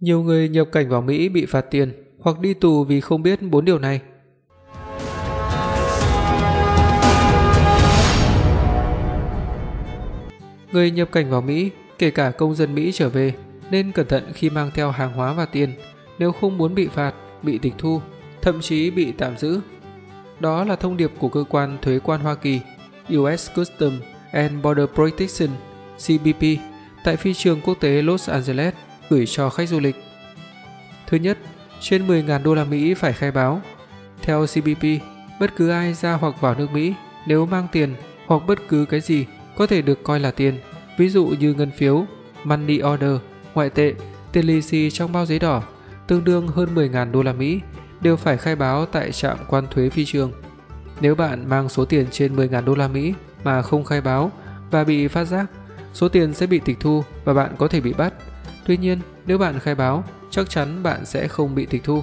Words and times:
Nhiều 0.00 0.22
người 0.22 0.48
nhập 0.48 0.68
cảnh 0.72 0.88
vào 0.88 1.02
Mỹ 1.02 1.28
bị 1.28 1.46
phạt 1.46 1.60
tiền 1.60 1.92
hoặc 2.20 2.40
đi 2.40 2.54
tù 2.54 2.84
vì 2.84 3.00
không 3.00 3.22
biết 3.22 3.42
bốn 3.42 3.64
điều 3.64 3.78
này. 3.78 4.00
Người 10.72 10.90
nhập 10.90 11.12
cảnh 11.12 11.30
vào 11.30 11.40
Mỹ, 11.40 11.70
kể 11.98 12.10
cả 12.10 12.30
công 12.30 12.54
dân 12.54 12.74
Mỹ 12.74 12.92
trở 12.92 13.08
về, 13.08 13.34
nên 13.70 13.92
cẩn 13.92 14.06
thận 14.06 14.24
khi 14.34 14.50
mang 14.50 14.70
theo 14.74 14.90
hàng 14.90 15.12
hóa 15.12 15.32
và 15.32 15.46
tiền, 15.46 15.70
nếu 16.18 16.32
không 16.32 16.58
muốn 16.58 16.74
bị 16.74 16.86
phạt, 16.86 17.12
bị 17.42 17.58
tịch 17.58 17.74
thu, 17.78 18.00
thậm 18.42 18.60
chí 18.60 18.90
bị 18.90 19.12
tạm 19.12 19.36
giữ. 19.36 19.60
Đó 20.40 20.64
là 20.64 20.76
thông 20.76 20.96
điệp 20.96 21.12
của 21.18 21.28
cơ 21.28 21.44
quan 21.48 21.78
thuế 21.82 21.98
quan 21.98 22.20
Hoa 22.20 22.34
Kỳ, 22.34 22.60
US 23.16 23.50
Customs 23.56 24.02
and 24.32 24.52
Border 24.62 24.86
Protection, 24.94 25.50
CBP, 26.06 26.44
tại 27.04 27.16
phi 27.16 27.34
trường 27.34 27.60
quốc 27.60 27.76
tế 27.80 28.02
Los 28.02 28.30
Angeles 28.30 28.74
gửi 29.10 29.26
cho 29.26 29.50
khách 29.50 29.68
du 29.68 29.80
lịch. 29.80 29.96
Thứ 31.06 31.16
nhất, 31.16 31.38
trên 31.80 32.08
10.000 32.08 32.42
đô 32.42 32.54
la 32.54 32.64
Mỹ 32.64 32.94
phải 32.94 33.12
khai 33.12 33.30
báo. 33.30 33.60
Theo 34.22 34.46
CBP, 34.46 34.84
bất 35.40 35.56
cứ 35.56 35.70
ai 35.70 35.94
ra 35.94 36.12
hoặc 36.12 36.40
vào 36.40 36.54
nước 36.54 36.72
Mỹ 36.72 36.94
nếu 37.26 37.46
mang 37.46 37.66
tiền 37.72 37.94
hoặc 38.26 38.42
bất 38.46 38.58
cứ 38.68 38.84
cái 38.84 39.00
gì 39.00 39.26
có 39.56 39.66
thể 39.66 39.82
được 39.82 40.04
coi 40.04 40.20
là 40.20 40.30
tiền, 40.30 40.54
ví 40.98 41.08
dụ 41.08 41.26
như 41.26 41.54
ngân 41.54 41.70
phiếu, 41.70 42.06
money 42.44 42.82
order, 42.82 43.16
ngoại 43.54 43.70
tệ, 43.70 43.94
tiền 44.32 44.46
lì 44.46 44.62
xì 44.62 44.90
trong 44.90 45.12
bao 45.12 45.26
giấy 45.26 45.38
đỏ, 45.38 45.62
tương 46.06 46.24
đương 46.24 46.48
hơn 46.48 46.74
10.000 46.74 47.12
đô 47.12 47.22
la 47.22 47.32
Mỹ 47.32 47.60
đều 48.00 48.16
phải 48.16 48.36
khai 48.36 48.56
báo 48.56 48.86
tại 48.86 49.12
trạm 49.12 49.38
quan 49.48 49.66
thuế 49.70 49.90
phi 49.90 50.04
trường. 50.04 50.32
Nếu 51.00 51.14
bạn 51.14 51.48
mang 51.48 51.68
số 51.68 51.84
tiền 51.84 52.06
trên 52.10 52.36
10.000 52.36 52.64
đô 52.64 52.74
la 52.74 52.88
Mỹ 52.88 53.14
mà 53.44 53.62
không 53.62 53.84
khai 53.84 54.00
báo 54.00 54.32
và 54.70 54.84
bị 54.84 55.08
phát 55.08 55.24
giác, 55.24 55.46
số 55.94 56.08
tiền 56.08 56.34
sẽ 56.34 56.46
bị 56.46 56.58
tịch 56.58 56.76
thu 56.80 57.04
và 57.24 57.34
bạn 57.34 57.54
có 57.58 57.68
thể 57.68 57.80
bị 57.80 57.92
bắt. 57.92 58.14
Tuy 58.68 58.76
nhiên, 58.76 58.98
nếu 59.26 59.38
bạn 59.38 59.60
khai 59.60 59.74
báo, 59.74 60.04
chắc 60.30 60.50
chắn 60.50 60.82
bạn 60.82 61.06
sẽ 61.06 61.28
không 61.28 61.54
bị 61.54 61.66
tịch 61.66 61.84
thu. 61.84 62.02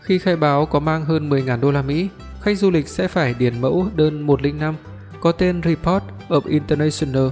Khi 0.00 0.18
khai 0.18 0.36
báo 0.36 0.66
có 0.66 0.80
mang 0.80 1.04
hơn 1.04 1.30
10.000 1.30 1.60
đô 1.60 1.70
la 1.70 1.82
Mỹ, 1.82 2.08
khách 2.40 2.58
du 2.58 2.70
lịch 2.70 2.88
sẽ 2.88 3.08
phải 3.08 3.34
điền 3.38 3.60
mẫu 3.60 3.88
đơn 3.96 4.26
105 4.26 4.74
có 5.20 5.32
tên 5.32 5.62
Report 5.62 6.02
of 6.28 6.40
International 6.44 7.28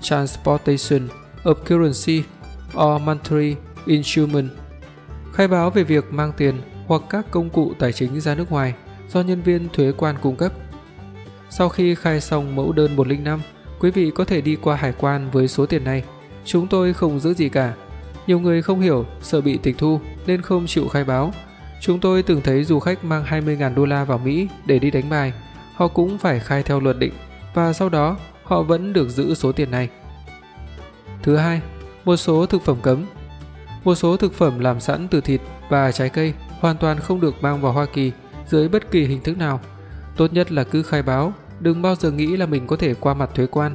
Transportation 0.00 1.08
of 1.44 1.54
Currency 1.54 2.22
or 2.74 3.02
Monetary 3.02 3.56
Instrument. 3.86 4.48
Khai 5.32 5.48
báo 5.48 5.70
về 5.70 5.82
việc 5.82 6.12
mang 6.12 6.32
tiền 6.36 6.54
hoặc 6.86 7.02
các 7.10 7.30
công 7.30 7.50
cụ 7.50 7.72
tài 7.78 7.92
chính 7.92 8.20
ra 8.20 8.34
nước 8.34 8.50
ngoài 8.50 8.74
do 9.08 9.20
nhân 9.20 9.42
viên 9.42 9.68
thuế 9.72 9.92
quan 9.92 10.16
cung 10.22 10.36
cấp. 10.36 10.52
Sau 11.50 11.68
khi 11.68 11.94
khai 11.94 12.20
xong 12.20 12.56
mẫu 12.56 12.72
đơn 12.72 12.96
105, 12.96 13.40
quý 13.80 13.90
vị 13.90 14.10
có 14.14 14.24
thể 14.24 14.40
đi 14.40 14.56
qua 14.56 14.76
hải 14.76 14.92
quan 14.98 15.30
với 15.30 15.48
số 15.48 15.66
tiền 15.66 15.84
này. 15.84 16.04
Chúng 16.44 16.66
tôi 16.66 16.92
không 16.92 17.20
giữ 17.20 17.34
gì 17.34 17.48
cả. 17.48 17.74
Nhiều 18.26 18.40
người 18.40 18.62
không 18.62 18.80
hiểu, 18.80 19.06
sợ 19.22 19.40
bị 19.40 19.56
tịch 19.56 19.78
thu 19.78 20.00
nên 20.26 20.42
không 20.42 20.66
chịu 20.66 20.88
khai 20.88 21.04
báo. 21.04 21.32
Chúng 21.80 22.00
tôi 22.00 22.22
từng 22.22 22.40
thấy 22.40 22.64
du 22.64 22.78
khách 22.78 23.04
mang 23.04 23.24
20.000 23.24 23.74
đô 23.74 23.84
la 23.84 24.04
vào 24.04 24.18
Mỹ 24.18 24.48
để 24.66 24.78
đi 24.78 24.90
đánh 24.90 25.10
bài, 25.10 25.32
họ 25.74 25.88
cũng 25.88 26.18
phải 26.18 26.40
khai 26.40 26.62
theo 26.62 26.80
luật 26.80 26.98
định 26.98 27.12
và 27.54 27.72
sau 27.72 27.88
đó 27.88 28.16
họ 28.44 28.62
vẫn 28.62 28.92
được 28.92 29.08
giữ 29.08 29.34
số 29.34 29.52
tiền 29.52 29.70
này. 29.70 29.88
Thứ 31.22 31.36
hai, 31.36 31.60
một 32.04 32.16
số 32.16 32.46
thực 32.46 32.62
phẩm 32.62 32.76
cấm. 32.82 33.04
Một 33.84 33.94
số 33.94 34.16
thực 34.16 34.34
phẩm 34.34 34.58
làm 34.58 34.80
sẵn 34.80 35.08
từ 35.08 35.20
thịt 35.20 35.40
và 35.68 35.92
trái 35.92 36.08
cây 36.08 36.34
hoàn 36.60 36.76
toàn 36.76 36.98
không 36.98 37.20
được 37.20 37.42
mang 37.42 37.60
vào 37.60 37.72
Hoa 37.72 37.86
Kỳ 37.86 38.12
dưới 38.46 38.68
bất 38.68 38.90
kỳ 38.90 39.04
hình 39.04 39.20
thức 39.20 39.38
nào. 39.38 39.60
Tốt 40.16 40.32
nhất 40.32 40.52
là 40.52 40.64
cứ 40.64 40.82
khai 40.82 41.02
báo, 41.02 41.32
đừng 41.60 41.82
bao 41.82 41.94
giờ 41.94 42.10
nghĩ 42.10 42.36
là 42.36 42.46
mình 42.46 42.66
có 42.66 42.76
thể 42.76 42.94
qua 42.94 43.14
mặt 43.14 43.30
thuế 43.34 43.46
quan. 43.46 43.74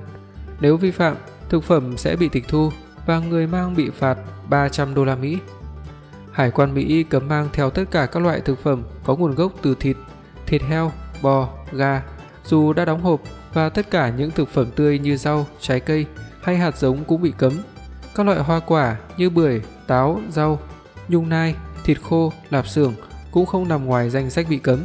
Nếu 0.59 0.77
vi 0.77 0.91
phạm, 0.91 1.15
thực 1.49 1.63
phẩm 1.63 1.97
sẽ 1.97 2.15
bị 2.15 2.29
tịch 2.29 2.45
thu 2.47 2.71
và 3.05 3.19
người 3.19 3.47
mang 3.47 3.75
bị 3.75 3.89
phạt 3.89 4.17
300 4.49 4.95
đô 4.95 5.05
la 5.05 5.15
Mỹ. 5.15 5.37
Hải 6.31 6.51
quan 6.51 6.73
Mỹ 6.73 7.03
cấm 7.03 7.27
mang 7.27 7.49
theo 7.53 7.69
tất 7.69 7.83
cả 7.91 8.05
các 8.05 8.19
loại 8.19 8.41
thực 8.41 8.63
phẩm 8.63 8.83
có 9.05 9.15
nguồn 9.15 9.35
gốc 9.35 9.51
từ 9.61 9.75
thịt, 9.79 9.97
thịt 10.45 10.61
heo, 10.61 10.91
bò, 11.21 11.49
gà, 11.71 12.03
dù 12.45 12.73
đã 12.73 12.85
đóng 12.85 13.01
hộp 13.01 13.21
và 13.53 13.69
tất 13.69 13.89
cả 13.91 14.09
những 14.09 14.31
thực 14.31 14.49
phẩm 14.49 14.67
tươi 14.75 14.99
như 14.99 15.17
rau, 15.17 15.47
trái 15.61 15.79
cây 15.79 16.05
hay 16.41 16.57
hạt 16.57 16.77
giống 16.77 17.03
cũng 17.03 17.21
bị 17.21 17.33
cấm. 17.37 17.53
Các 18.15 18.25
loại 18.25 18.39
hoa 18.39 18.59
quả 18.59 18.97
như 19.17 19.29
bưởi, 19.29 19.61
táo, 19.87 20.21
rau, 20.29 20.59
nhung 21.07 21.29
nai, 21.29 21.55
thịt 21.83 21.97
khô, 22.01 22.33
lạp 22.49 22.67
xưởng 22.67 22.93
cũng 23.31 23.45
không 23.45 23.67
nằm 23.67 23.85
ngoài 23.85 24.09
danh 24.09 24.29
sách 24.29 24.47
bị 24.49 24.57
cấm. 24.57 24.79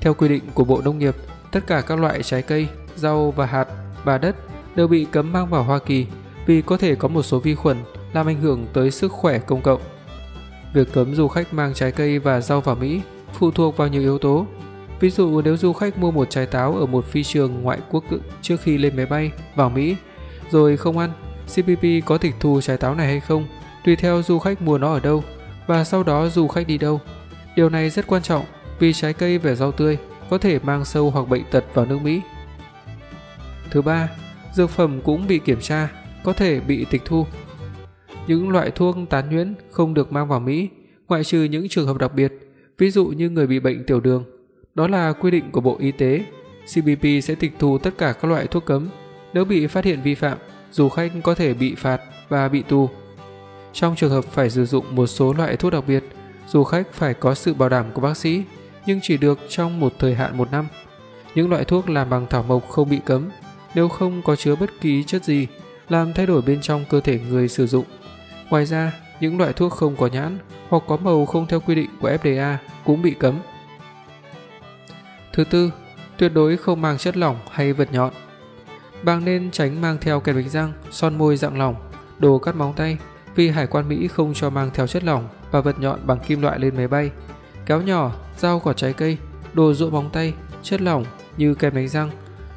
Theo 0.00 0.14
quy 0.14 0.28
định 0.28 0.44
của 0.54 0.64
Bộ 0.64 0.80
Nông 0.84 0.98
nghiệp, 0.98 1.14
tất 1.52 1.66
cả 1.66 1.80
các 1.80 1.98
loại 1.98 2.22
trái 2.22 2.42
cây, 2.42 2.68
rau 2.96 3.30
và 3.30 3.46
hạt, 3.46 3.68
bà 4.04 4.18
đất 4.18 4.36
đều 4.74 4.88
bị 4.88 5.06
cấm 5.10 5.32
mang 5.32 5.46
vào 5.50 5.62
Hoa 5.62 5.78
Kỳ 5.78 6.06
vì 6.46 6.62
có 6.62 6.76
thể 6.76 6.94
có 6.94 7.08
một 7.08 7.22
số 7.22 7.38
vi 7.38 7.54
khuẩn 7.54 7.76
làm 8.12 8.26
ảnh 8.26 8.40
hưởng 8.40 8.66
tới 8.72 8.90
sức 8.90 9.12
khỏe 9.12 9.38
công 9.38 9.62
cộng. 9.62 9.80
Việc 10.74 10.92
cấm 10.92 11.14
du 11.14 11.28
khách 11.28 11.54
mang 11.54 11.74
trái 11.74 11.92
cây 11.92 12.18
và 12.18 12.40
rau 12.40 12.60
vào 12.60 12.74
Mỹ 12.74 13.00
phụ 13.32 13.50
thuộc 13.50 13.76
vào 13.76 13.88
nhiều 13.88 14.00
yếu 14.00 14.18
tố. 14.18 14.46
Ví 15.00 15.10
dụ 15.10 15.42
nếu 15.42 15.56
du 15.56 15.72
khách 15.72 15.98
mua 15.98 16.10
một 16.10 16.30
trái 16.30 16.46
táo 16.46 16.76
ở 16.76 16.86
một 16.86 17.04
phi 17.04 17.24
trường 17.24 17.62
ngoại 17.62 17.78
quốc 17.90 18.04
trước 18.42 18.60
khi 18.60 18.78
lên 18.78 18.96
máy 18.96 19.06
bay 19.06 19.30
vào 19.54 19.70
Mỹ 19.70 19.96
rồi 20.50 20.76
không 20.76 20.98
ăn, 20.98 21.12
CPP 21.46 22.06
có 22.06 22.18
tịch 22.18 22.34
thu 22.40 22.60
trái 22.60 22.76
táo 22.76 22.94
này 22.94 23.06
hay 23.06 23.20
không, 23.20 23.46
tùy 23.84 23.96
theo 23.96 24.22
du 24.22 24.38
khách 24.38 24.62
mua 24.62 24.78
nó 24.78 24.92
ở 24.92 25.00
đâu 25.00 25.24
và 25.66 25.84
sau 25.84 26.02
đó 26.02 26.28
du 26.28 26.48
khách 26.48 26.66
đi 26.66 26.78
đâu. 26.78 27.00
Điều 27.56 27.68
này 27.68 27.90
rất 27.90 28.06
quan 28.06 28.22
trọng 28.22 28.44
vì 28.78 28.92
trái 28.92 29.12
cây 29.12 29.38
và 29.38 29.54
rau 29.54 29.72
tươi 29.72 29.98
có 30.30 30.38
thể 30.38 30.58
mang 30.62 30.84
sâu 30.84 31.10
hoặc 31.10 31.28
bệnh 31.28 31.44
tật 31.50 31.64
vào 31.74 31.86
nước 31.86 31.98
Mỹ. 32.02 32.20
Thứ 33.70 33.82
ba, 33.82 34.08
dược 34.52 34.70
phẩm 34.70 35.00
cũng 35.04 35.26
bị 35.26 35.38
kiểm 35.38 35.60
tra, 35.60 35.88
có 36.24 36.32
thể 36.32 36.60
bị 36.60 36.86
tịch 36.90 37.02
thu. 37.04 37.26
Những 38.26 38.48
loại 38.48 38.70
thuốc 38.70 38.96
tán 39.10 39.30
nhuyễn 39.30 39.54
không 39.70 39.94
được 39.94 40.12
mang 40.12 40.28
vào 40.28 40.40
Mỹ, 40.40 40.68
ngoại 41.08 41.24
trừ 41.24 41.42
những 41.42 41.68
trường 41.68 41.86
hợp 41.86 41.98
đặc 41.98 42.14
biệt, 42.14 42.32
ví 42.78 42.90
dụ 42.90 43.06
như 43.06 43.30
người 43.30 43.46
bị 43.46 43.60
bệnh 43.60 43.84
tiểu 43.86 44.00
đường. 44.00 44.24
Đó 44.74 44.88
là 44.88 45.12
quy 45.12 45.30
định 45.30 45.50
của 45.52 45.60
Bộ 45.60 45.76
Y 45.80 45.92
tế. 45.92 46.24
CBP 46.74 47.04
sẽ 47.22 47.34
tịch 47.34 47.52
thu 47.58 47.78
tất 47.78 47.98
cả 47.98 48.12
các 48.12 48.28
loại 48.28 48.46
thuốc 48.46 48.64
cấm. 48.64 48.88
Nếu 49.34 49.44
bị 49.44 49.66
phát 49.66 49.84
hiện 49.84 50.02
vi 50.02 50.14
phạm, 50.14 50.38
du 50.72 50.88
khách 50.88 51.12
có 51.22 51.34
thể 51.34 51.54
bị 51.54 51.74
phạt 51.74 52.00
và 52.28 52.48
bị 52.48 52.62
tù. 52.62 52.88
Trong 53.72 53.96
trường 53.96 54.10
hợp 54.10 54.24
phải 54.24 54.50
sử 54.50 54.66
dụng 54.66 54.84
một 54.94 55.06
số 55.06 55.32
loại 55.32 55.56
thuốc 55.56 55.72
đặc 55.72 55.84
biệt, 55.86 56.04
du 56.48 56.64
khách 56.64 56.92
phải 56.92 57.14
có 57.14 57.34
sự 57.34 57.54
bảo 57.54 57.68
đảm 57.68 57.86
của 57.94 58.00
bác 58.00 58.16
sĩ, 58.16 58.42
nhưng 58.86 59.00
chỉ 59.02 59.16
được 59.16 59.38
trong 59.48 59.80
một 59.80 59.92
thời 59.98 60.14
hạn 60.14 60.36
một 60.36 60.52
năm. 60.52 60.66
Những 61.34 61.50
loại 61.50 61.64
thuốc 61.64 61.90
làm 61.90 62.10
bằng 62.10 62.26
thảo 62.30 62.42
mộc 62.42 62.68
không 62.68 62.90
bị 62.90 63.00
cấm, 63.04 63.30
nếu 63.74 63.88
không 63.88 64.22
có 64.22 64.36
chứa 64.36 64.56
bất 64.56 64.70
kỳ 64.80 65.04
chất 65.04 65.24
gì 65.24 65.46
làm 65.88 66.12
thay 66.12 66.26
đổi 66.26 66.42
bên 66.42 66.60
trong 66.60 66.84
cơ 66.90 67.00
thể 67.00 67.20
người 67.30 67.48
sử 67.48 67.66
dụng. 67.66 67.84
Ngoài 68.50 68.66
ra, 68.66 68.92
những 69.20 69.38
loại 69.38 69.52
thuốc 69.52 69.72
không 69.72 69.96
có 69.96 70.06
nhãn 70.06 70.38
hoặc 70.68 70.82
có 70.88 70.96
màu 70.96 71.26
không 71.26 71.46
theo 71.46 71.60
quy 71.60 71.74
định 71.74 71.90
của 72.00 72.10
FDA 72.10 72.56
cũng 72.84 73.02
bị 73.02 73.10
cấm. 73.10 73.38
Thứ 75.32 75.44
tư, 75.44 75.72
tuyệt 76.16 76.32
đối 76.34 76.56
không 76.56 76.80
mang 76.80 76.98
chất 76.98 77.16
lỏng 77.16 77.36
hay 77.50 77.72
vật 77.72 77.92
nhọn. 77.92 78.12
Bạn 79.02 79.24
nên 79.24 79.50
tránh 79.50 79.80
mang 79.80 79.98
theo 80.00 80.20
kẹp 80.20 80.36
đánh 80.36 80.48
răng, 80.48 80.72
son 80.90 81.18
môi 81.18 81.36
dạng 81.36 81.58
lỏng, 81.58 81.74
đồ 82.18 82.38
cắt 82.38 82.56
móng 82.56 82.72
tay 82.76 82.98
vì 83.34 83.48
hải 83.48 83.66
quan 83.66 83.88
Mỹ 83.88 84.08
không 84.08 84.34
cho 84.34 84.50
mang 84.50 84.70
theo 84.74 84.86
chất 84.86 85.04
lỏng 85.04 85.28
và 85.50 85.60
vật 85.60 85.78
nhọn 85.78 86.06
bằng 86.06 86.18
kim 86.20 86.42
loại 86.42 86.58
lên 86.58 86.76
máy 86.76 86.88
bay. 86.88 87.10
Kéo 87.66 87.82
nhỏ, 87.82 88.12
dao 88.38 88.60
cỏ 88.60 88.72
trái 88.72 88.92
cây, 88.92 89.18
đồ 89.52 89.74
rũa 89.74 89.90
móng 89.90 90.10
tay, 90.12 90.34
chất 90.62 90.80
lỏng 90.80 91.04
như 91.36 91.54
kem 91.54 91.74
đánh 91.74 91.88
răng, 91.88 92.10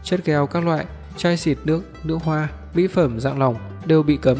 chất 0.04 0.20
keo 0.24 0.48
các 0.48 0.66
loại, 0.66 0.86
chai 1.18 1.38
xịt 1.38 1.58
nước, 1.64 1.82
nước 2.04 2.18
hoa, 2.24 2.50
mỹ 2.74 2.88
phẩm 2.88 3.20
dạng 3.20 3.40
lỏng 3.40 3.56
đều 3.86 4.04
bị 4.04 4.18
cấm. 4.18 4.38